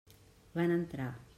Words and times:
Van 0.55 0.71
entrar. 0.77 1.11